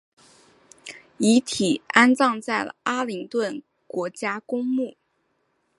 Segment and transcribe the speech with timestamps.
[1.19, 4.97] 遗体安葬在了阿灵顿国家公墓